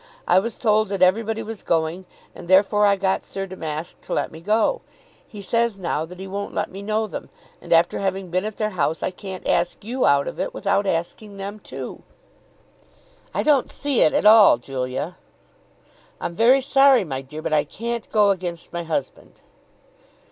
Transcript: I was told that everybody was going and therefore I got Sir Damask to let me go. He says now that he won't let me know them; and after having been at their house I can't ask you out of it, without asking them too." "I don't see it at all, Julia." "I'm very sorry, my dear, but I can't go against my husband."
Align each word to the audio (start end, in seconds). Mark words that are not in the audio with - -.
I 0.27 0.39
was 0.39 0.57
told 0.57 0.87
that 0.89 1.03
everybody 1.03 1.43
was 1.43 1.61
going 1.61 2.07
and 2.33 2.47
therefore 2.47 2.87
I 2.87 2.95
got 2.95 3.23
Sir 3.23 3.45
Damask 3.45 4.01
to 4.01 4.13
let 4.13 4.31
me 4.31 4.41
go. 4.41 4.81
He 5.27 5.43
says 5.43 5.77
now 5.77 6.05
that 6.05 6.17
he 6.17 6.25
won't 6.25 6.55
let 6.55 6.71
me 6.71 6.81
know 6.81 7.05
them; 7.05 7.29
and 7.61 7.71
after 7.71 7.99
having 7.99 8.31
been 8.31 8.43
at 8.43 8.57
their 8.57 8.71
house 8.71 9.03
I 9.03 9.11
can't 9.11 9.47
ask 9.47 9.83
you 9.83 10.07
out 10.07 10.27
of 10.27 10.39
it, 10.39 10.55
without 10.55 10.87
asking 10.87 11.37
them 11.37 11.59
too." 11.59 12.01
"I 13.35 13.43
don't 13.43 13.69
see 13.69 14.01
it 14.01 14.11
at 14.11 14.25
all, 14.25 14.57
Julia." 14.57 15.17
"I'm 16.19 16.33
very 16.35 16.61
sorry, 16.61 17.03
my 17.03 17.21
dear, 17.21 17.43
but 17.43 17.53
I 17.53 17.63
can't 17.63 18.09
go 18.09 18.31
against 18.31 18.73
my 18.73 18.81
husband." 18.81 19.41